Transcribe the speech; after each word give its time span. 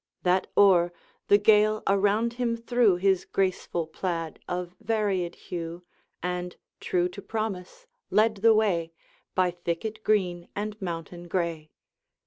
That 0.23 0.47
o'er, 0.57 0.91
the 1.27 1.37
Gael 1.37 1.83
around 1.85 2.33
him 2.41 2.57
threw 2.57 2.95
His 2.95 3.23
graceful 3.23 3.85
plaid 3.85 4.39
of 4.49 4.75
varied 4.79 5.35
hue, 5.35 5.83
And, 6.23 6.55
true 6.79 7.07
to 7.09 7.21
promise, 7.21 7.85
led 8.09 8.37
the 8.37 8.55
way, 8.55 8.93
By 9.35 9.51
thicket 9.51 10.03
green 10.03 10.47
and 10.55 10.75
mountain 10.81 11.27
gray. 11.27 11.69